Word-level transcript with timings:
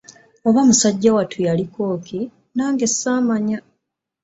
Oba 0.47 0.61
musajja 0.69 1.09
wattu 1.15 1.37
yaliko 1.47 1.83
ki, 2.05 2.19
nage 2.55 2.87
ssamanya. 2.91 3.57